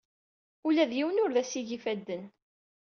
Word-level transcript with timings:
Ula 0.67 0.89
d 0.89 0.91
yiwen 0.97 1.21
ur 1.23 1.31
as-igi 1.41 1.75
ifadden. 1.77 2.23